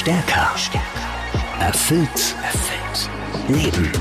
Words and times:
Stärker. 0.00 0.50
Erfüllt. 1.60 2.34
Erfüllt. 2.42 3.10
Leben. 3.48 3.92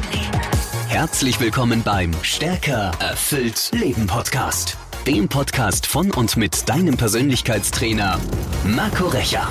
Herzlich 0.88 1.42
willkommen 1.42 1.84
beim 1.84 2.14
Stärker. 2.22 2.92
Erfüllt. 3.02 3.70
Leben 3.74 4.08
Podcast. 4.08 4.78
Dem 5.06 5.28
Podcast 5.28 5.86
von 5.86 6.10
und 6.12 6.38
mit 6.38 6.70
deinem 6.70 6.96
Persönlichkeitstrainer 6.96 8.18
Marco 8.64 9.08
Recher. 9.08 9.46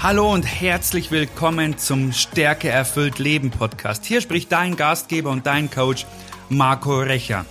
Hallo 0.00 0.32
und 0.32 0.44
herzlich 0.44 1.10
willkommen 1.10 1.76
zum 1.76 2.14
Stärke 2.14 2.70
erfüllt 2.70 3.18
Leben 3.18 3.50
Podcast. 3.50 4.06
Hier 4.06 4.22
spricht 4.22 4.50
dein 4.50 4.74
Gastgeber 4.74 5.28
und 5.28 5.44
dein 5.44 5.70
Coach 5.70 6.06
Marco 6.48 7.00
Recher. 7.00 7.44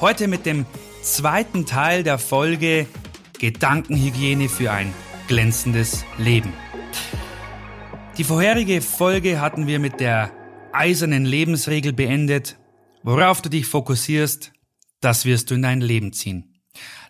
Heute 0.00 0.26
mit 0.26 0.44
dem 0.44 0.66
zweiten 1.02 1.66
Teil 1.66 2.02
der 2.02 2.18
Folge 2.18 2.88
Gedankenhygiene 3.38 4.48
für 4.48 4.72
ein 4.72 4.92
glänzendes 5.28 6.04
Leben. 6.18 6.52
Die 8.18 8.24
vorherige 8.24 8.82
Folge 8.82 9.40
hatten 9.40 9.68
wir 9.68 9.78
mit 9.78 10.00
der 10.00 10.32
eisernen 10.72 11.24
Lebensregel 11.24 11.92
beendet. 11.92 12.58
Worauf 13.04 13.42
du 13.42 13.48
dich 13.48 13.66
fokussierst, 13.66 14.52
das 15.00 15.24
wirst 15.24 15.50
du 15.50 15.54
in 15.54 15.62
dein 15.62 15.80
Leben 15.80 16.12
ziehen. 16.12 16.60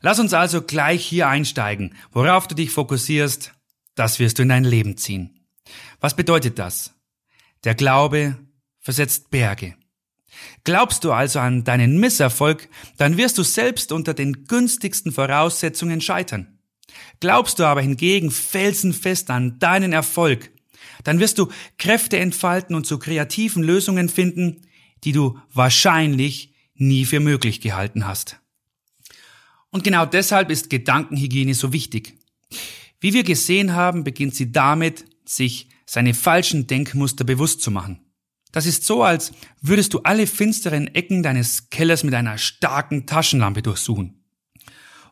Lass 0.02 0.18
uns 0.18 0.34
also 0.34 0.60
gleich 0.60 1.06
hier 1.06 1.28
einsteigen. 1.28 1.94
Worauf 2.12 2.46
du 2.46 2.54
dich 2.54 2.70
fokussierst, 2.70 3.54
das 3.94 4.18
wirst 4.18 4.38
du 4.38 4.42
in 4.42 4.50
dein 4.50 4.64
Leben 4.64 4.98
ziehen. 4.98 5.46
Was 5.98 6.14
bedeutet 6.14 6.58
das? 6.58 6.92
Der 7.64 7.74
Glaube 7.74 8.36
versetzt 8.78 9.30
Berge. 9.30 9.76
Glaubst 10.64 11.04
du 11.04 11.12
also 11.12 11.38
an 11.38 11.64
deinen 11.64 11.98
Misserfolg, 11.98 12.68
dann 12.98 13.16
wirst 13.16 13.38
du 13.38 13.45
selbst 13.45 13.92
unter 13.92 14.12
den 14.12 14.45
günstigsten 14.45 15.10
Voraussetzungen 15.10 16.02
scheitern. 16.02 16.59
Glaubst 17.20 17.60
du 17.60 17.64
aber 17.64 17.80
hingegen 17.80 18.30
felsenfest 18.30 19.30
an 19.30 19.59
deinen 19.59 19.95
Erfolg, 19.95 20.50
dann 21.05 21.20
wirst 21.20 21.38
du 21.38 21.48
Kräfte 21.79 22.19
entfalten 22.19 22.75
und 22.75 22.87
zu 22.87 22.99
kreativen 22.99 23.63
Lösungen 23.63 24.09
finden, 24.09 24.63
die 25.05 25.13
du 25.13 25.38
wahrscheinlich 25.52 26.55
nie 26.74 27.05
für 27.05 27.21
möglich 27.21 27.60
gehalten 27.60 28.07
hast. 28.07 28.40
Und 29.71 29.85
genau 29.85 30.07
deshalb 30.07 30.51
ist 30.51 30.71
Gedankenhygiene 30.71 31.55
so 31.55 31.73
wichtig. 31.73 32.18
Wie 33.01 33.13
wir 33.13 33.23
gesehen 33.23 33.74
haben, 33.74 34.05
beginnt 34.05 34.35
sie 34.35 34.51
damit, 34.51 35.05
sich 35.24 35.68
seine 35.87 36.15
falschen 36.15 36.66
Denkmuster 36.66 37.24
bewusst 37.24 37.62
zu 37.62 37.71
machen. 37.71 38.01
Das 38.51 38.66
ist 38.66 38.85
so, 38.85 39.02
als 39.02 39.33
würdest 39.60 39.93
du 39.93 40.01
alle 40.01 40.27
finsteren 40.27 40.88
Ecken 40.95 41.23
deines 41.23 41.71
Kellers 41.71 42.02
mit 42.02 42.15
einer 42.15 42.38
starken 42.38 43.07
Taschenlampe 43.07 43.62
durchsuchen. 43.62 44.24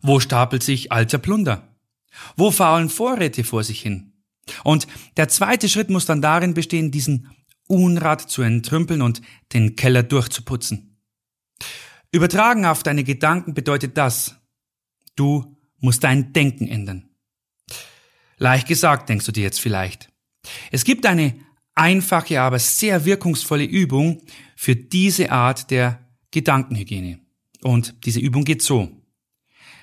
Wo 0.00 0.20
stapelt 0.20 0.62
sich 0.62 0.90
alter 0.90 1.18
Plunder? 1.18 1.76
Wo 2.36 2.50
faulen 2.50 2.88
Vorräte 2.88 3.44
vor 3.44 3.62
sich 3.62 3.82
hin? 3.82 4.12
Und 4.64 4.86
der 5.16 5.28
zweite 5.28 5.68
Schritt 5.68 5.90
muss 5.90 6.06
dann 6.06 6.22
darin 6.22 6.54
bestehen, 6.54 6.90
diesen 6.90 7.30
Unrat 7.68 8.30
zu 8.30 8.42
entrümpeln 8.42 9.02
und 9.02 9.22
den 9.52 9.76
Keller 9.76 10.02
durchzuputzen. 10.02 10.98
Übertragen 12.12 12.64
auf 12.64 12.82
deine 12.82 13.04
Gedanken 13.04 13.54
bedeutet 13.54 13.96
das, 13.96 14.36
du 15.16 15.56
musst 15.78 16.04
dein 16.04 16.32
Denken 16.32 16.68
ändern. 16.68 17.08
Leicht 18.38 18.68
gesagt, 18.68 19.08
denkst 19.08 19.26
du 19.26 19.32
dir 19.32 19.42
jetzt 19.42 19.60
vielleicht. 19.60 20.10
Es 20.70 20.84
gibt 20.84 21.06
eine 21.06 21.34
einfache, 21.74 22.40
aber 22.40 22.58
sehr 22.58 23.04
wirkungsvolle 23.04 23.64
Übung 23.64 24.22
für 24.56 24.76
diese 24.76 25.32
Art 25.32 25.70
der 25.70 26.06
Gedankenhygiene. 26.30 27.20
Und 27.62 28.06
diese 28.06 28.20
Übung 28.20 28.44
geht 28.44 28.62
so. 28.62 28.90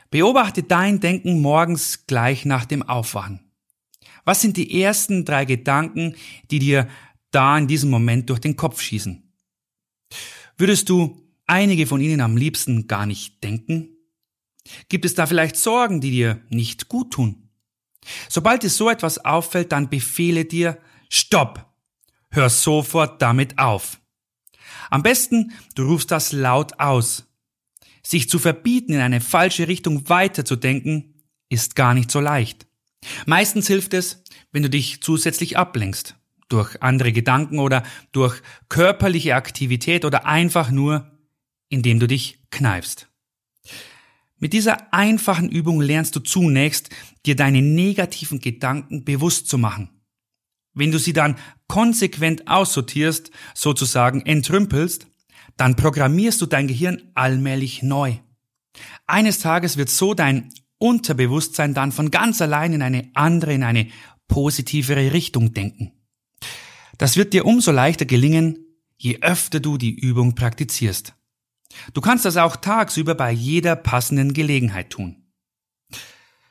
Beobachte 0.10 0.64
dein 0.64 1.00
Denken 1.00 1.42
morgens 1.42 2.06
gleich 2.06 2.46
nach 2.46 2.66
dem 2.66 2.84
Aufwachen. 2.84 3.43
Was 4.26 4.42
sind 4.42 4.58
die 4.58 4.82
ersten 4.82 5.26
drei 5.26 5.46
Gedanken, 5.46 6.16
die 6.50 6.60
dir 6.60 6.88
da 7.32 7.58
in 7.58 7.68
diesem 7.68 7.90
Moment 7.90 8.30
durch 8.30 8.40
den 8.40 8.56
Kopf 8.56 8.82
schießen? 8.82 9.24
Würdest 10.58 10.90
du 10.90 11.22
einige 11.46 11.88
von 11.88 12.00
ihnen 12.00 12.22
am 12.22 12.38
liebsten 12.38 12.88
gar 12.88 13.06
nicht 13.06 13.44
denken? 13.44 13.90
Gibt 14.88 15.06
es 15.06 15.16
da 15.16 15.26
vielleicht 15.26 15.58
Sorgen, 15.58 16.00
die 16.00 16.12
dir 16.12 16.42
nicht 16.50 16.88
gut 16.88 17.12
tun? 17.12 17.50
Sobald 18.30 18.64
dir 18.64 18.70
so 18.70 18.90
etwas 18.90 19.24
auffällt, 19.24 19.72
dann 19.72 19.90
befehle 19.90 20.46
dir, 20.46 20.78
stopp! 21.10 21.70
Hör 22.30 22.50
sofort 22.50 23.22
damit 23.22 23.60
auf. 23.60 24.00
Am 24.90 25.04
besten, 25.04 25.54
du 25.76 25.84
rufst 25.84 26.12
das 26.12 26.32
laut 26.32 26.80
aus. 26.80 27.26
Sich 28.02 28.28
zu 28.28 28.40
verbieten, 28.40 28.94
in 28.94 29.00
eine 29.00 29.22
falsche 29.22 29.68
Richtung 29.68 30.10
weiterzudenken, 30.10 31.24
ist 31.50 31.76
gar 31.76 31.94
nicht 31.94 32.10
so 32.10 32.20
leicht. 32.20 32.66
Meistens 33.26 33.68
hilft 33.68 33.94
es, 33.94 34.24
wenn 34.52 34.64
du 34.64 34.70
dich 34.70 35.02
zusätzlich 35.02 35.58
ablenkst. 35.58 36.16
Durch 36.50 36.82
andere 36.82 37.12
Gedanken 37.12 37.60
oder 37.60 37.84
durch 38.12 38.42
körperliche 38.70 39.36
Aktivität 39.36 40.06
oder 40.06 40.26
einfach 40.26 40.72
nur, 40.72 41.12
indem 41.70 42.00
du 42.00 42.08
dich 42.08 42.40
kneifst. 42.52 43.08
Mit 44.38 44.54
dieser 44.54 44.94
einfachen 44.94 45.50
Übung 45.50 45.82
lernst 45.82 46.16
du 46.16 46.20
zunächst, 46.20 46.90
dir 47.26 47.36
deine 47.36 47.62
negativen 47.62 48.40
Gedanken 48.40 49.06
bewusst 49.06 49.48
zu 49.48 49.58
machen. 49.58 49.90
Wenn 50.74 50.92
du 50.92 51.00
sie 51.00 51.14
dann 51.14 51.38
konsequent 51.68 52.48
aussortierst, 52.48 53.32
sozusagen 53.54 54.22
entrümpelst, 54.26 55.08
dann 55.56 55.76
programmierst 55.76 56.42
du 56.42 56.46
dein 56.46 56.68
Gehirn 56.68 57.12
allmählich 57.14 57.84
neu. 57.84 58.18
Eines 59.06 59.40
Tages 59.40 59.78
wird 59.78 59.90
so 59.90 60.14
dein 60.14 60.50
Unterbewusstsein 60.84 61.74
dann 61.74 61.94
von 61.94 62.12
ganz 62.12 62.42
allein 62.42 62.74
in 62.74 62.82
eine 62.82 63.10
andere, 63.14 63.54
in 63.54 63.64
eine 63.64 63.88
positivere 64.28 65.14
Richtung 65.14 65.54
denken. 65.54 65.94
Das 66.98 67.16
wird 67.16 67.32
dir 67.32 67.46
umso 67.46 67.72
leichter 67.72 68.04
gelingen, 68.04 68.58
je 68.98 69.20
öfter 69.22 69.62
du 69.62 69.78
die 69.78 69.98
Übung 69.98 70.36
praktizierst. 70.36 71.16
Du 71.94 72.02
kannst 72.02 72.26
das 72.26 72.36
auch 72.36 72.58
tagsüber 72.58 73.16
bei 73.16 73.32
jeder 73.32 73.78
passenden 73.78 74.34
Gelegenheit 74.34 74.90
tun. 74.90 75.24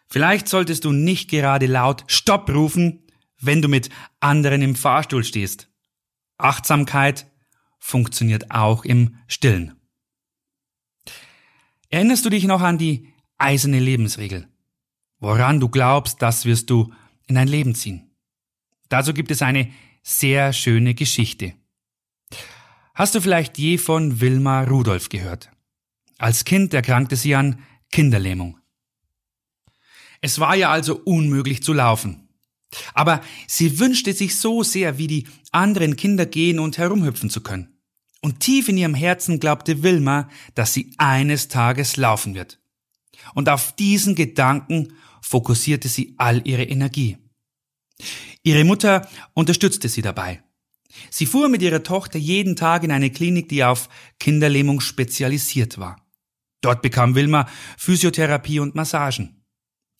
Vielleicht 0.09 0.49
solltest 0.49 0.87
du 0.87 0.93
nicht 0.93 1.29
gerade 1.29 1.67
laut 1.67 2.05
Stopp 2.07 2.49
rufen, 2.49 3.07
wenn 3.39 3.61
du 3.61 3.69
mit 3.69 3.91
anderen 4.21 4.63
im 4.63 4.77
Fahrstuhl 4.77 5.25
stehst. 5.25 5.69
Achtsamkeit 6.39 7.31
funktioniert 7.79 8.51
auch 8.51 8.87
im 8.87 9.17
Stillen. 9.27 9.75
Erinnerst 11.91 12.25
du 12.25 12.31
dich 12.31 12.45
noch 12.45 12.63
an 12.63 12.79
die 12.79 13.12
eiserne 13.43 13.81
Lebensregel. 13.81 14.49
Woran 15.19 15.61
du 15.61 15.69
glaubst, 15.69 16.23
das 16.23 16.45
wirst 16.45 16.71
du 16.71 16.93
in 17.27 17.35
dein 17.35 17.49
Leben 17.49 17.75
ziehen. 17.75 18.11
Dazu 18.89 19.15
gibt 19.15 19.31
es 19.31 19.43
eine 19.43 19.71
sehr 20.03 20.53
schöne 20.53 20.95
Geschichte. 20.95 21.55
Hast 22.95 23.15
du 23.15 23.21
vielleicht 23.21 23.59
je 23.59 23.79
von 23.79 24.21
Wilma 24.21 24.65
Rudolph 24.65 25.09
gehört? 25.09 25.51
Als 26.19 26.45
Kind 26.45 26.75
erkrankte 26.75 27.17
sie 27.17 27.35
an 27.35 27.63
Kinderlähmung. 27.91 28.59
Es 30.21 30.39
war 30.39 30.55
ja 30.55 30.71
also 30.71 31.01
unmöglich 31.05 31.63
zu 31.63 31.73
laufen. 31.73 32.29
Aber 32.95 33.21
sie 33.47 33.79
wünschte 33.79 34.13
sich 34.13 34.37
so 34.37 34.63
sehr, 34.63 34.99
wie 34.99 35.07
die 35.07 35.27
anderen 35.51 35.97
Kinder 35.97 36.27
gehen 36.27 36.59
und 36.59 36.79
herumhüpfen 36.79 37.29
zu 37.29 37.43
können. 37.43 37.81
Und 38.21 38.41
tief 38.41 38.69
in 38.69 38.79
ihrem 38.79 38.95
Herzen 38.95 39.41
glaubte 39.41 39.83
Wilma, 39.83 40.31
dass 40.55 40.73
sie 40.73 40.95
eines 40.97 41.49
Tages 41.49 41.97
laufen 41.97 42.35
wird. 42.35 42.62
Und 43.35 43.49
auf 43.49 43.73
diesen 43.73 44.15
Gedanken 44.15 44.95
fokussierte 45.21 45.89
sie 45.89 46.15
all 46.19 46.47
ihre 46.47 46.65
Energie. 46.65 47.19
Ihre 48.43 48.65
Mutter 48.65 49.09
unterstützte 49.35 49.89
sie 49.89 50.03
dabei. 50.03 50.43
Sie 51.11 51.27
fuhr 51.27 51.49
mit 51.49 51.63
ihrer 51.63 51.83
Tochter 51.83 52.19
jeden 52.19 52.57
Tag 52.57 52.85
in 52.85 52.93
eine 52.93 53.11
Klinik, 53.11 53.49
die 53.49 53.65
auf 53.65 53.89
Kinderlähmung 54.19 54.81
spezialisiert 54.81 55.79
war. 55.79 55.97
Dort 56.61 56.83
bekam 56.83 57.15
Wilma 57.15 57.49
Physiotherapie 57.79 58.61
und 58.61 58.75
Massagen. 58.75 59.43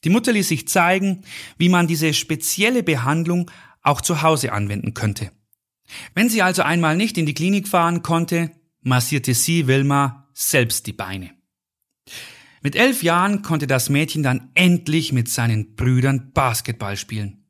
Die 0.05 0.11
Mutter 0.11 0.33
ließ 0.33 0.49
sich 0.49 0.69
zeigen, 0.69 1.25
wie 1.59 1.69
man 1.69 1.87
diese 1.87 2.13
spezielle 2.13 2.83
Behandlung 2.83 3.51
auch 3.83 4.01
zu 4.01 4.23
Hause 4.23 4.53
anwenden 4.53 4.95
könnte. 4.95 5.33
Wenn 6.15 6.29
sie 6.29 6.43
also 6.43 6.63
einmal 6.63 6.97
nicht 6.97 7.19
in 7.19 7.27
die 7.27 7.35
Klinik 7.35 7.69
fahren 7.69 8.03
konnte, 8.03 8.51
massierte 8.81 9.35
sie 9.35 9.67
Wilma 9.67 10.29
selbst 10.35 10.87
die 10.87 10.93
Beine. 10.93 11.31
Mit 12.63 12.77
elf 12.77 13.03
Jahren 13.03 13.43
konnte 13.43 13.67
das 13.67 13.91
Mädchen 13.91 14.23
dann 14.23 14.51
endlich 14.55 15.13
mit 15.13 15.29
seinen 15.29 15.75
Brüdern 15.75 16.31
Basketball 16.33 16.97
spielen. 16.97 17.45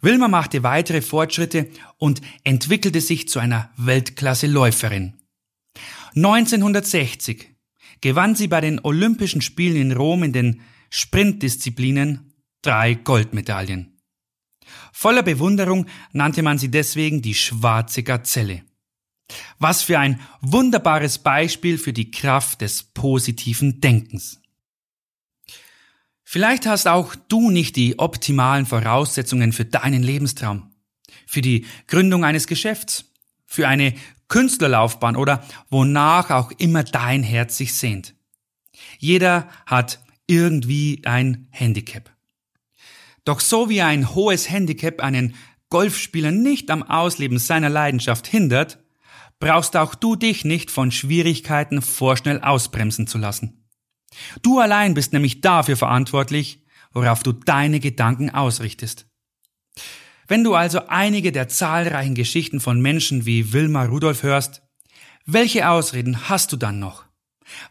Wilma 0.00 0.28
machte 0.28 0.62
weitere 0.62 1.00
Fortschritte 1.00 1.68
und 1.96 2.20
entwickelte 2.44 3.00
sich 3.00 3.28
zu 3.28 3.38
einer 3.38 3.70
Weltklasse-Läuferin. 3.76 5.14
1960 6.14 7.48
gewann 8.00 8.34
sie 8.34 8.48
bei 8.48 8.60
den 8.60 8.80
Olympischen 8.82 9.40
Spielen 9.40 9.76
in 9.76 9.92
Rom 9.92 10.24
in 10.24 10.32
den 10.32 10.60
Sprintdisziplinen 10.90 12.34
drei 12.60 12.94
Goldmedaillen. 12.94 13.96
Voller 14.92 15.22
Bewunderung 15.22 15.86
nannte 16.12 16.42
man 16.42 16.58
sie 16.58 16.70
deswegen 16.70 17.22
die 17.22 17.34
schwarze 17.34 18.02
Gazelle. 18.02 18.62
Was 19.58 19.82
für 19.82 19.98
ein 19.98 20.20
wunderbares 20.40 21.18
Beispiel 21.18 21.78
für 21.78 21.92
die 21.92 22.10
Kraft 22.10 22.60
des 22.60 22.82
positiven 22.82 23.80
Denkens. 23.80 24.40
Vielleicht 26.24 26.66
hast 26.66 26.88
auch 26.88 27.14
du 27.14 27.50
nicht 27.50 27.76
die 27.76 27.98
optimalen 27.98 28.64
Voraussetzungen 28.64 29.52
für 29.52 29.66
deinen 29.66 30.02
Lebenstraum, 30.02 30.72
für 31.26 31.42
die 31.42 31.66
Gründung 31.88 32.24
eines 32.24 32.46
Geschäfts, 32.46 33.04
für 33.46 33.68
eine 33.68 33.94
Künstlerlaufbahn 34.28 35.16
oder 35.16 35.46
wonach 35.68 36.30
auch 36.30 36.50
immer 36.52 36.84
dein 36.84 37.22
Herz 37.22 37.58
sich 37.58 37.74
sehnt. 37.74 38.14
Jeder 38.98 39.48
hat 39.66 40.00
irgendwie 40.26 41.02
ein 41.04 41.48
Handicap. 41.50 42.10
Doch 43.26 43.40
so 43.40 43.68
wie 43.68 43.82
ein 43.82 44.14
hohes 44.14 44.48
Handicap 44.48 45.00
einen 45.00 45.34
Golfspieler 45.68 46.30
nicht 46.30 46.70
am 46.70 46.82
Ausleben 46.82 47.38
seiner 47.38 47.68
Leidenschaft 47.68 48.26
hindert, 48.26 48.81
brauchst 49.42 49.76
auch 49.76 49.96
du 49.96 50.14
dich 50.14 50.44
nicht 50.44 50.70
von 50.70 50.92
Schwierigkeiten 50.92 51.82
vorschnell 51.82 52.40
ausbremsen 52.42 53.08
zu 53.08 53.18
lassen. 53.18 53.66
Du 54.40 54.60
allein 54.60 54.94
bist 54.94 55.12
nämlich 55.12 55.40
dafür 55.40 55.76
verantwortlich, 55.76 56.64
worauf 56.92 57.24
du 57.24 57.32
deine 57.32 57.80
Gedanken 57.80 58.30
ausrichtest. 58.30 59.08
Wenn 60.28 60.44
du 60.44 60.54
also 60.54 60.86
einige 60.86 61.32
der 61.32 61.48
zahlreichen 61.48 62.14
Geschichten 62.14 62.60
von 62.60 62.80
Menschen 62.80 63.26
wie 63.26 63.52
Wilma 63.52 63.82
Rudolph 63.82 64.22
hörst, 64.22 64.62
welche 65.26 65.68
Ausreden 65.68 66.28
hast 66.28 66.52
du 66.52 66.56
dann 66.56 66.78
noch? 66.78 67.04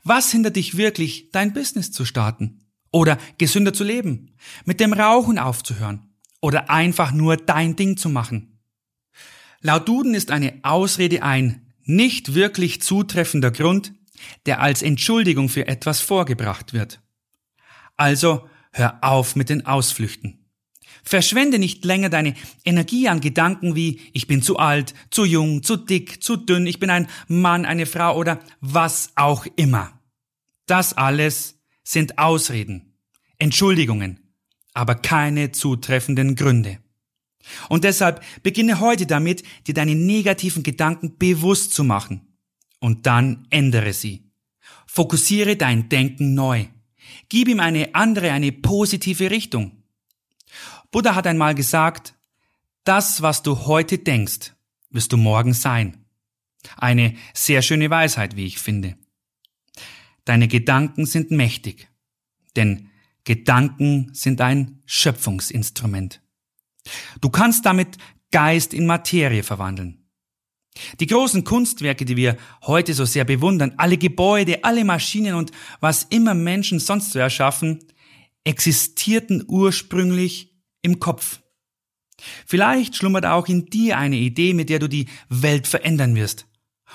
Was 0.03 0.29
hindert 0.29 0.57
dich 0.57 0.75
wirklich, 0.75 1.31
dein 1.31 1.53
Business 1.53 1.93
zu 1.93 2.03
starten? 2.03 2.65
Oder 2.91 3.17
gesünder 3.37 3.73
zu 3.73 3.85
leben? 3.85 4.35
Mit 4.65 4.81
dem 4.81 4.91
Rauchen 4.91 5.39
aufzuhören? 5.39 6.17
Oder 6.41 6.69
einfach 6.69 7.13
nur 7.13 7.37
dein 7.37 7.77
Ding 7.77 7.95
zu 7.95 8.09
machen? 8.09 8.50
Laut 9.61 9.87
Duden 9.87 10.15
ist 10.15 10.31
eine 10.31 10.59
Ausrede 10.63 11.23
ein 11.23 11.67
nicht 11.83 12.33
wirklich 12.33 12.81
zutreffender 12.81 13.51
Grund, 13.51 13.93
der 14.45 14.61
als 14.61 14.81
Entschuldigung 14.81 15.49
für 15.49 15.67
etwas 15.67 16.01
vorgebracht 16.01 16.73
wird. 16.73 17.01
Also 17.97 18.47
hör 18.71 18.99
auf 19.03 19.35
mit 19.35 19.49
den 19.49 19.65
Ausflüchten. 19.65 20.39
Verschwende 21.03 21.57
nicht 21.57 21.83
länger 21.83 22.09
deine 22.09 22.35
Energie 22.63 23.07
an 23.07 23.21
Gedanken 23.21 23.75
wie 23.75 23.99
ich 24.13 24.27
bin 24.27 24.41
zu 24.41 24.57
alt, 24.57 24.93
zu 25.09 25.25
jung, 25.25 25.63
zu 25.63 25.77
dick, 25.77 26.23
zu 26.23 26.37
dünn, 26.37 26.67
ich 26.67 26.79
bin 26.79 26.89
ein 26.89 27.07
Mann, 27.27 27.65
eine 27.65 27.85
Frau 27.85 28.15
oder 28.15 28.39
was 28.59 29.11
auch 29.15 29.45
immer. 29.55 29.99
Das 30.67 30.93
alles 30.93 31.59
sind 31.83 32.19
Ausreden, 32.19 32.93
Entschuldigungen, 33.39 34.19
aber 34.73 34.95
keine 34.95 35.51
zutreffenden 35.51 36.35
Gründe. 36.35 36.77
Und 37.69 37.83
deshalb 37.83 38.21
beginne 38.43 38.79
heute 38.79 39.05
damit, 39.05 39.43
dir 39.67 39.73
deine 39.73 39.95
negativen 39.95 40.63
Gedanken 40.63 41.17
bewusst 41.17 41.73
zu 41.73 41.83
machen. 41.83 42.21
Und 42.79 43.05
dann 43.05 43.47
ändere 43.49 43.93
sie. 43.93 44.31
Fokussiere 44.87 45.55
dein 45.55 45.89
Denken 45.89 46.33
neu. 46.33 46.65
Gib 47.29 47.47
ihm 47.47 47.59
eine 47.59 47.95
andere, 47.95 48.31
eine 48.31 48.51
positive 48.51 49.31
Richtung. 49.31 49.83
Buddha 50.91 51.15
hat 51.15 51.27
einmal 51.27 51.55
gesagt, 51.55 52.15
das, 52.83 53.21
was 53.21 53.43
du 53.43 53.65
heute 53.65 53.99
denkst, 53.99 54.53
wirst 54.89 55.13
du 55.13 55.17
morgen 55.17 55.53
sein. 55.53 56.05
Eine 56.77 57.15
sehr 57.33 57.61
schöne 57.61 57.89
Weisheit, 57.89 58.35
wie 58.35 58.45
ich 58.45 58.59
finde. 58.59 58.97
Deine 60.25 60.47
Gedanken 60.47 61.05
sind 61.05 61.31
mächtig, 61.31 61.89
denn 62.55 62.89
Gedanken 63.23 64.13
sind 64.13 64.41
ein 64.41 64.81
Schöpfungsinstrument. 64.85 66.21
Du 67.19 67.29
kannst 67.29 67.65
damit 67.65 67.97
Geist 68.31 68.73
in 68.73 68.85
Materie 68.85 69.43
verwandeln. 69.43 70.01
Die 70.99 71.07
großen 71.07 71.43
Kunstwerke, 71.43 72.05
die 72.05 72.15
wir 72.15 72.37
heute 72.63 72.93
so 72.93 73.05
sehr 73.05 73.25
bewundern, 73.25 73.73
alle 73.77 73.97
Gebäude, 73.97 74.63
alle 74.63 74.85
Maschinen 74.85 75.35
und 75.35 75.51
was 75.81 76.03
immer 76.03 76.33
Menschen 76.33 76.79
sonst 76.79 77.11
so 77.11 77.19
erschaffen, 77.19 77.79
existierten 78.43 79.43
ursprünglich 79.47 80.55
im 80.81 80.99
Kopf. 80.99 81.41
Vielleicht 82.45 82.95
schlummert 82.95 83.25
auch 83.25 83.47
in 83.47 83.65
dir 83.65 83.97
eine 83.97 84.15
Idee, 84.15 84.53
mit 84.53 84.69
der 84.69 84.79
du 84.79 84.87
die 84.87 85.07
Welt 85.29 85.67
verändern 85.67 86.15
wirst. 86.15 86.47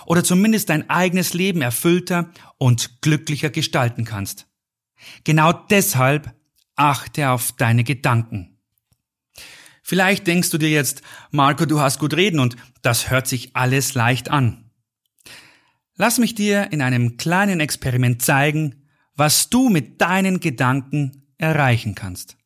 Oder 0.06 0.24
zumindest 0.24 0.68
dein 0.68 0.88
eigenes 0.90 1.34
Leben 1.34 1.62
erfüllter 1.62 2.30
und 2.58 3.02
glücklicher 3.02 3.50
gestalten 3.50 4.04
kannst. 4.04 4.46
Genau 5.24 5.52
deshalb 5.52 6.34
achte 6.76 7.30
auf 7.30 7.52
deine 7.52 7.84
Gedanken. 7.84 8.55
Vielleicht 9.88 10.26
denkst 10.26 10.50
du 10.50 10.58
dir 10.58 10.68
jetzt, 10.68 11.02
Marco, 11.30 11.64
du 11.64 11.78
hast 11.78 12.00
gut 12.00 12.14
reden 12.14 12.40
und 12.40 12.56
das 12.82 13.08
hört 13.08 13.28
sich 13.28 13.54
alles 13.54 13.94
leicht 13.94 14.32
an. 14.32 14.68
Lass 15.94 16.18
mich 16.18 16.34
dir 16.34 16.72
in 16.72 16.82
einem 16.82 17.18
kleinen 17.18 17.60
Experiment 17.60 18.20
zeigen, 18.20 18.88
was 19.14 19.48
du 19.48 19.68
mit 19.68 20.00
deinen 20.00 20.40
Gedanken 20.40 21.28
erreichen 21.38 21.94
kannst. 21.94 22.36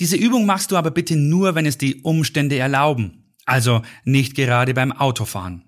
Diese 0.00 0.16
Übung 0.16 0.46
machst 0.46 0.70
du 0.70 0.78
aber 0.78 0.90
bitte 0.90 1.16
nur, 1.16 1.54
wenn 1.54 1.66
es 1.66 1.76
die 1.76 2.00
Umstände 2.00 2.56
erlauben, 2.56 3.34
also 3.44 3.82
nicht 4.06 4.34
gerade 4.34 4.72
beim 4.72 4.90
Autofahren. 4.90 5.66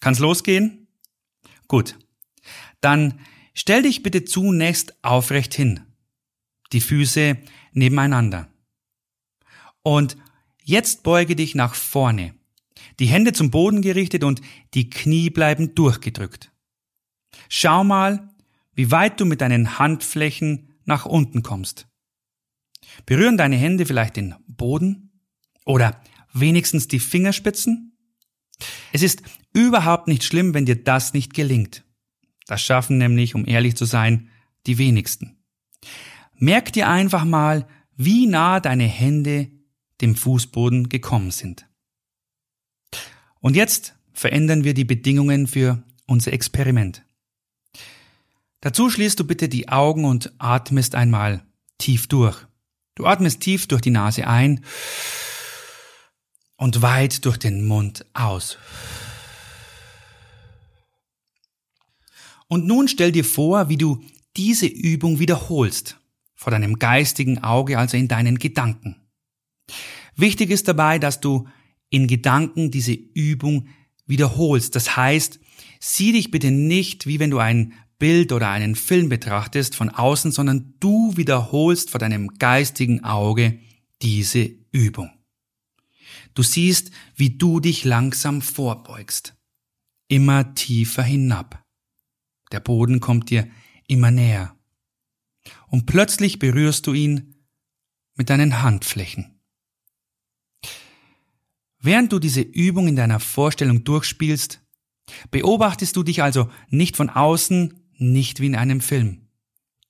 Kann's 0.00 0.18
losgehen? 0.18 0.86
Gut. 1.66 1.96
Dann 2.82 3.20
stell 3.54 3.84
dich 3.84 4.02
bitte 4.02 4.26
zunächst 4.26 5.02
aufrecht 5.02 5.54
hin. 5.54 5.80
Die 6.74 6.82
Füße 6.82 7.38
nebeneinander. 7.72 8.51
Und 9.82 10.16
jetzt 10.62 11.02
beuge 11.02 11.36
dich 11.36 11.54
nach 11.54 11.74
vorne. 11.74 12.34
Die 12.98 13.06
Hände 13.06 13.32
zum 13.32 13.50
Boden 13.50 13.82
gerichtet 13.82 14.24
und 14.24 14.40
die 14.74 14.90
Knie 14.90 15.30
bleiben 15.30 15.74
durchgedrückt. 15.74 16.52
Schau 17.48 17.84
mal, 17.84 18.28
wie 18.74 18.90
weit 18.90 19.20
du 19.20 19.24
mit 19.24 19.40
deinen 19.40 19.78
Handflächen 19.78 20.74
nach 20.84 21.06
unten 21.06 21.42
kommst. 21.42 21.86
Berühren 23.06 23.36
deine 23.36 23.56
Hände 23.56 23.86
vielleicht 23.86 24.16
den 24.16 24.34
Boden 24.46 25.10
oder 25.64 26.00
wenigstens 26.32 26.88
die 26.88 27.00
Fingerspitzen? 27.00 27.96
Es 28.92 29.02
ist 29.02 29.22
überhaupt 29.52 30.08
nicht 30.08 30.24
schlimm, 30.24 30.54
wenn 30.54 30.66
dir 30.66 30.82
das 30.82 31.14
nicht 31.14 31.34
gelingt. 31.34 31.84
Das 32.46 32.62
schaffen 32.62 32.98
nämlich, 32.98 33.34
um 33.34 33.46
ehrlich 33.46 33.76
zu 33.76 33.84
sein, 33.84 34.28
die 34.66 34.78
wenigsten. 34.78 35.38
Merk 36.34 36.72
dir 36.72 36.88
einfach 36.88 37.24
mal, 37.24 37.66
wie 37.96 38.26
nah 38.26 38.60
deine 38.60 38.86
Hände 38.86 39.50
dem 40.00 40.14
Fußboden 40.14 40.88
gekommen 40.88 41.30
sind. 41.30 41.66
Und 43.40 43.56
jetzt 43.56 43.94
verändern 44.12 44.64
wir 44.64 44.74
die 44.74 44.84
Bedingungen 44.84 45.46
für 45.46 45.82
unser 46.06 46.32
Experiment. 46.32 47.04
Dazu 48.60 48.90
schließt 48.90 49.18
du 49.18 49.24
bitte 49.24 49.48
die 49.48 49.68
Augen 49.68 50.04
und 50.04 50.32
atmest 50.38 50.94
einmal 50.94 51.42
tief 51.78 52.06
durch. 52.06 52.46
Du 52.94 53.06
atmest 53.06 53.40
tief 53.40 53.66
durch 53.66 53.80
die 53.80 53.90
Nase 53.90 54.26
ein 54.26 54.64
und 56.56 56.80
weit 56.80 57.24
durch 57.24 57.38
den 57.38 57.66
Mund 57.66 58.06
aus. 58.14 58.58
Und 62.46 62.66
nun 62.66 62.86
stell 62.86 63.10
dir 63.10 63.24
vor, 63.24 63.68
wie 63.68 63.78
du 63.78 64.04
diese 64.36 64.66
Übung 64.66 65.18
wiederholst, 65.18 65.98
vor 66.34 66.50
deinem 66.50 66.78
geistigen 66.78 67.42
Auge, 67.42 67.78
also 67.78 67.96
in 67.96 68.08
deinen 68.08 68.38
Gedanken. 68.38 69.01
Wichtig 70.16 70.50
ist 70.50 70.68
dabei, 70.68 70.98
dass 70.98 71.20
du 71.20 71.48
in 71.90 72.06
Gedanken 72.06 72.70
diese 72.70 72.92
Übung 72.92 73.68
wiederholst. 74.06 74.76
Das 74.76 74.96
heißt, 74.96 75.40
sieh 75.80 76.12
dich 76.12 76.30
bitte 76.30 76.50
nicht, 76.50 77.06
wie 77.06 77.18
wenn 77.18 77.30
du 77.30 77.38
ein 77.38 77.74
Bild 77.98 78.32
oder 78.32 78.48
einen 78.48 78.74
Film 78.74 79.08
betrachtest 79.08 79.76
von 79.76 79.88
außen, 79.88 80.32
sondern 80.32 80.74
du 80.80 81.16
wiederholst 81.16 81.90
vor 81.90 82.00
deinem 82.00 82.28
geistigen 82.38 83.04
Auge 83.04 83.60
diese 84.00 84.50
Übung. 84.72 85.10
Du 86.34 86.42
siehst, 86.42 86.90
wie 87.14 87.36
du 87.36 87.60
dich 87.60 87.84
langsam 87.84 88.42
vorbeugst, 88.42 89.36
immer 90.08 90.54
tiefer 90.54 91.02
hinab. 91.02 91.64
Der 92.50 92.60
Boden 92.60 93.00
kommt 93.00 93.30
dir 93.30 93.48
immer 93.86 94.10
näher. 94.10 94.56
Und 95.68 95.86
plötzlich 95.86 96.38
berührst 96.38 96.86
du 96.86 96.94
ihn 96.94 97.46
mit 98.14 98.30
deinen 98.30 98.62
Handflächen. 98.62 99.31
Während 101.82 102.12
du 102.12 102.20
diese 102.20 102.40
Übung 102.40 102.86
in 102.86 102.96
deiner 102.96 103.18
Vorstellung 103.18 103.82
durchspielst, 103.82 104.60
beobachtest 105.32 105.96
du 105.96 106.04
dich 106.04 106.22
also 106.22 106.48
nicht 106.68 106.96
von 106.96 107.10
außen, 107.10 107.74
nicht 107.98 108.40
wie 108.40 108.46
in 108.46 108.54
einem 108.54 108.80
Film. 108.80 109.28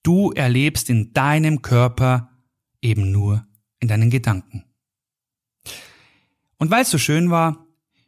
Du 0.02 0.32
erlebst 0.32 0.88
in 0.88 1.12
deinem 1.12 1.60
Körper 1.60 2.30
eben 2.80 3.12
nur 3.12 3.46
in 3.78 3.88
deinen 3.88 4.08
Gedanken. 4.08 4.64
Und 6.56 6.70
weil 6.70 6.82
es 6.82 6.90
so 6.90 6.98
schön 6.98 7.30
war, 7.30 7.66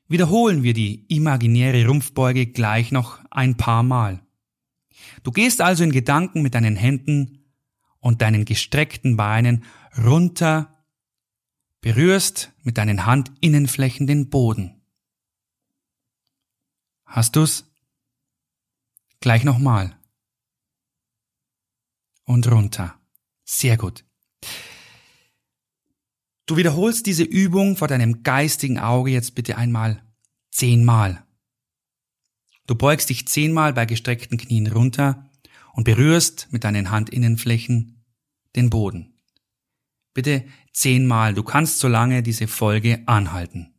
wiederholen 0.08 0.62
wir 0.62 0.72
die 0.72 1.04
imaginäre 1.14 1.86
Rumpfbeuge 1.86 2.46
gleich 2.46 2.90
noch 2.90 3.18
ein 3.30 3.56
paar 3.56 3.82
Mal. 3.82 4.24
Du 5.22 5.30
gehst 5.30 5.60
also 5.60 5.84
in 5.84 5.92
Gedanken 5.92 6.40
mit 6.40 6.54
deinen 6.54 6.76
Händen 6.76 7.44
und 7.98 8.22
deinen 8.22 8.44
gestreckten 8.44 9.16
Beinen 9.16 9.64
runter 10.02 10.73
berührst 11.84 12.50
mit 12.62 12.78
deinen 12.78 13.04
Handinnenflächen 13.04 14.06
den 14.06 14.30
Boden. 14.30 14.80
Hast 17.04 17.36
du's? 17.36 17.70
Gleich 19.20 19.44
nochmal. 19.44 19.94
Und 22.24 22.50
runter. 22.50 22.98
Sehr 23.44 23.76
gut. 23.76 24.02
Du 26.46 26.56
wiederholst 26.56 27.04
diese 27.04 27.22
Übung 27.22 27.76
vor 27.76 27.88
deinem 27.88 28.22
geistigen 28.22 28.78
Auge 28.78 29.10
jetzt 29.10 29.34
bitte 29.34 29.58
einmal 29.58 30.02
zehnmal. 30.50 31.26
Du 32.66 32.76
beugst 32.76 33.10
dich 33.10 33.28
zehnmal 33.28 33.74
bei 33.74 33.84
gestreckten 33.84 34.38
Knien 34.38 34.68
runter 34.68 35.30
und 35.74 35.84
berührst 35.84 36.48
mit 36.50 36.64
deinen 36.64 36.90
Handinnenflächen 36.90 38.02
den 38.56 38.70
Boden. 38.70 39.13
Bitte 40.14 40.44
zehnmal. 40.72 41.34
Du 41.34 41.42
kannst 41.42 41.80
so 41.80 41.88
lange 41.88 42.22
diese 42.22 42.46
Folge 42.46 43.02
anhalten. 43.06 43.74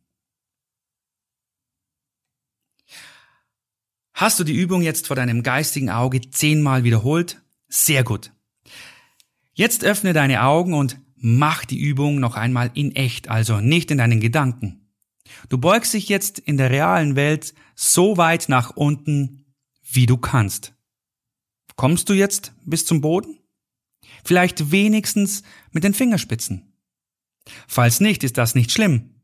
Hast 4.12 4.38
du 4.38 4.44
die 4.44 4.54
Übung 4.54 4.80
jetzt 4.80 5.08
vor 5.08 5.16
deinem 5.16 5.42
geistigen 5.42 5.90
Auge 5.90 6.30
zehnmal 6.30 6.84
wiederholt? 6.84 7.42
Sehr 7.68 8.04
gut. 8.04 8.32
Jetzt 9.52 9.84
öffne 9.84 10.12
deine 10.12 10.42
Augen 10.42 10.72
und 10.72 11.00
mach 11.16 11.64
die 11.64 11.80
Übung 11.80 12.20
noch 12.20 12.36
einmal 12.36 12.70
in 12.74 12.94
echt, 12.94 13.28
also 13.28 13.60
nicht 13.60 13.90
in 13.90 13.98
deinen 13.98 14.20
Gedanken. 14.20 14.90
Du 15.48 15.58
beugst 15.58 15.92
dich 15.92 16.08
jetzt 16.08 16.38
in 16.38 16.56
der 16.56 16.70
realen 16.70 17.16
Welt 17.16 17.54
so 17.74 18.16
weit 18.16 18.48
nach 18.48 18.70
unten, 18.76 19.44
wie 19.82 20.06
du 20.06 20.16
kannst. 20.16 20.74
Kommst 21.74 22.08
du 22.08 22.14
jetzt 22.14 22.54
bis 22.64 22.86
zum 22.86 23.00
Boden? 23.00 23.38
Vielleicht 24.26 24.72
wenigstens 24.72 25.44
mit 25.70 25.84
den 25.84 25.94
Fingerspitzen. 25.94 26.72
Falls 27.68 28.00
nicht, 28.00 28.24
ist 28.24 28.36
das 28.36 28.56
nicht 28.56 28.72
schlimm. 28.72 29.14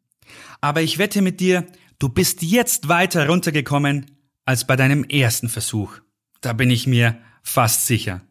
Aber 0.61 0.81
ich 0.81 0.99
wette 0.99 1.23
mit 1.23 1.41
dir, 1.41 1.67
du 1.99 2.09
bist 2.09 2.43
jetzt 2.43 2.89
weiter 2.89 3.27
runtergekommen, 3.29 4.13
als 4.45 4.65
bei 4.65 4.77
deinem 4.77 5.03
ersten 5.03 5.49
Versuch. 5.49 5.99
Da 6.41 6.53
bin 6.53 6.71
ich 6.71 6.87
mir 6.87 7.21
fast 7.43 7.87
sicher. 7.89 8.23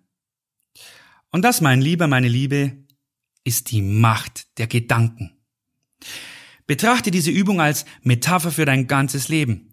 Und 1.29 1.41
das, 1.41 1.59
mein 1.59 1.81
Lieber, 1.81 2.07
meine 2.07 2.29
Liebe, 2.29 2.77
ist 3.43 3.71
die 3.71 3.81
Macht 3.81 4.57
der 4.57 4.67
Gedanken. 4.67 5.31
Betrachte 6.67 7.11
diese 7.11 7.31
Übung 7.31 7.59
als 7.59 7.83
Metapher 8.01 8.51
für 8.51 8.65
dein 8.65 8.87
ganzes 8.87 9.27
Leben. 9.27 9.70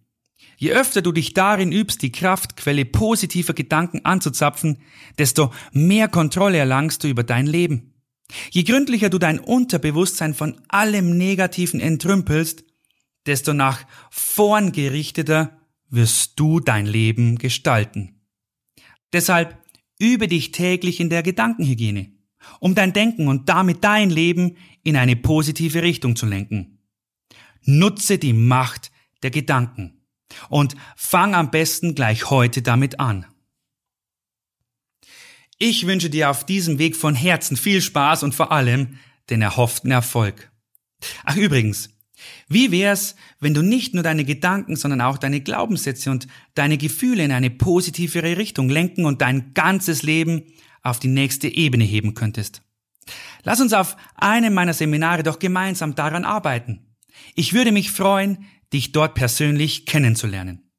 Je 0.61 0.73
öfter 0.73 1.03
du 1.03 1.13
dich 1.13 1.35
darin 1.35 1.71
übst, 1.71 2.03
die 2.03 2.11
Kraftquelle 2.11 2.85
positiver 2.85 3.55
Gedanken 3.55 4.05
anzuzapfen, 4.05 4.79
desto 5.17 5.53
mehr 5.73 6.09
Kontrolle 6.09 6.59
erlangst 6.59 7.05
du 7.05 7.09
über 7.09 7.23
dein 7.23 7.47
Leben. 7.47 7.95
Je 8.51 8.65
gründlicher 8.65 9.09
du 9.09 9.19
dein 9.19 9.39
Unterbewusstsein 9.39 10.35
von 10.35 10.61
allem 10.67 11.17
Negativen 11.17 11.79
entrümpelst, 11.79 12.65
desto 13.25 13.55
nach 13.55 13.87
vorn 14.11 14.73
gerichteter 14.73 15.61
wirst 15.91 16.41
du 16.41 16.59
dein 16.59 16.87
Leben 16.87 17.39
gestalten. 17.39 18.21
Deshalb 19.13 19.57
übe 20.01 20.27
dich 20.27 20.51
täglich 20.51 20.99
in 20.99 21.09
der 21.09 21.23
Gedankenhygiene, 21.23 22.11
um 22.59 22.75
dein 22.75 22.93
Denken 22.93 23.29
und 23.29 23.49
damit 23.49 23.85
dein 23.85 24.11
Leben 24.11 24.57
in 24.83 24.97
eine 24.97 25.15
positive 25.15 25.83
Richtung 25.83 26.17
zu 26.17 26.27
lenken. 26.27 26.81
Nutze 27.63 28.19
die 28.19 28.33
Macht 28.33 28.91
der 29.23 29.31
Gedanken 29.31 29.98
und 30.49 30.77
fang 30.97 31.35
am 31.35 31.51
besten 31.51 31.95
gleich 31.95 32.31
heute 32.31 32.63
damit 32.63 33.01
an. 33.01 33.27
Ich 35.59 35.87
wünsche 35.87 36.11
dir 36.11 36.31
auf 36.31 36.47
diesem 36.47 36.79
Weg 36.79 36.97
von 36.97 37.15
Herzen 37.15 37.57
viel 37.57 37.81
Spaß 37.83 38.23
und 38.23 38.35
vor 38.35 38.53
allem 38.53 38.99
den 39.29 39.43
erhofften 39.43 39.91
Erfolg. 39.91 40.51
Ach 41.25 41.37
übrigens, 41.37 41.91
wie 42.49 42.71
wär's, 42.71 43.17
wenn 43.41 43.55
du 43.55 43.63
nicht 43.63 43.95
nur 43.95 44.03
deine 44.03 44.25
Gedanken, 44.25 44.77
sondern 44.77 45.01
auch 45.01 45.19
deine 45.19 45.41
Glaubenssätze 45.41 46.11
und 46.11 46.27
deine 46.55 46.79
Gefühle 46.79 47.25
in 47.25 47.33
eine 47.33 47.51
positivere 47.51 48.37
Richtung 48.37 48.69
lenken 48.69 49.05
und 49.05 49.21
dein 49.21 49.53
ganzes 49.55 50.03
Leben 50.03 50.45
auf 50.83 50.99
die 50.99 51.09
nächste 51.09 51.49
Ebene 51.49 51.85
heben 51.85 52.15
könntest? 52.15 52.63
Lass 53.43 53.61
uns 53.61 53.73
auf 53.73 53.97
einem 54.15 54.55
meiner 54.55 54.75
Seminare 54.75 55.23
doch 55.23 55.39
gemeinsam 55.39 55.95
daran 55.95 56.25
arbeiten. 56.25 56.87
Ich 57.35 57.53
würde 57.53 57.73
mich 57.73 57.91
freuen, 57.91 58.47
dich 58.73 58.93
dort 58.93 59.15
persönlich 59.15 59.87
kennenzulernen. 59.87 60.71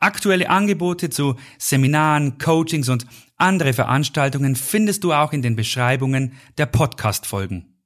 Aktuelle 0.00 0.50
Angebote 0.50 1.10
zu 1.10 1.36
Seminaren, 1.58 2.38
Coachings 2.38 2.88
und 2.88 3.06
andere 3.36 3.72
Veranstaltungen 3.72 4.56
findest 4.56 5.04
du 5.04 5.12
auch 5.12 5.32
in 5.32 5.42
den 5.42 5.56
Beschreibungen 5.56 6.32
der 6.58 6.66
Podcast-Folgen. 6.66 7.78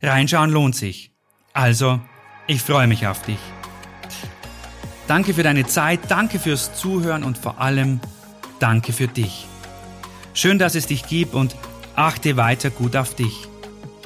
Reinschauen 0.00 0.50
lohnt 0.50 0.76
sich. 0.76 1.14
Also, 1.52 2.00
ich 2.46 2.62
freue 2.62 2.86
mich 2.86 3.06
auf 3.06 3.22
dich. 3.22 3.38
Danke 5.06 5.34
für 5.34 5.42
deine 5.42 5.66
Zeit, 5.66 6.00
danke 6.08 6.38
fürs 6.38 6.74
Zuhören 6.74 7.24
und 7.24 7.38
vor 7.38 7.60
allem 7.60 8.00
danke 8.60 8.92
für 8.92 9.08
dich. 9.08 9.46
Schön, 10.34 10.58
dass 10.58 10.74
es 10.74 10.86
dich 10.86 11.06
gibt 11.06 11.34
und 11.34 11.56
achte 11.96 12.36
weiter 12.36 12.70
gut 12.70 12.94
auf 12.94 13.14
dich. 13.14 13.48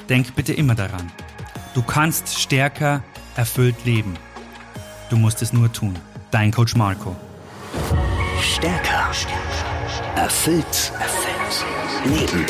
Denk 0.09 0.35
bitte 0.35 0.53
immer 0.53 0.75
daran. 0.75 1.11
Du 1.73 1.83
kannst 1.83 2.39
stärker, 2.39 3.03
erfüllt 3.35 3.85
leben. 3.85 4.15
Du 5.13 5.19
musst 5.19 5.43
es 5.43 5.53
nur 5.53 5.71
tun. 5.71 5.95
Dein 6.31 6.49
Coach 6.49 6.75
Marco. 6.75 7.15
Stärker. 8.41 9.11
Erfüllt. 10.15 10.91
Erfüllt. 10.99 11.63
Leben. 12.03 12.45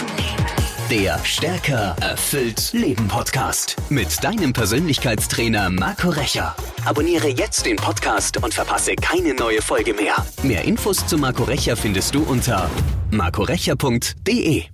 Der 0.90 1.20
Stärker 1.26 1.94
erfüllt 2.00 2.72
Leben 2.72 3.10
Podcast 3.10 3.76
mit 3.90 4.24
deinem 4.24 4.54
Persönlichkeitstrainer 4.54 5.72
Marco 5.72 6.08
Recher. 6.08 6.56
Abonniere 6.86 7.28
jetzt 7.28 7.66
den 7.66 7.76
Podcast 7.76 8.42
und 8.42 8.54
verpasse 8.54 8.96
keine 8.96 9.34
neue 9.34 9.62
Folge 9.62 9.94
mehr. 9.94 10.16
Mehr 10.42 10.64
Infos 10.64 11.06
zu 11.06 11.18
Marco 11.18 11.44
Recher 11.44 11.76
findest 11.76 12.16
du 12.16 12.24
unter 12.24 12.70
marcorecher.de. 13.12 14.73